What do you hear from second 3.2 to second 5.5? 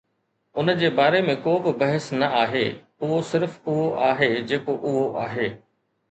صرف اهو آهي جيڪو اهو آهي.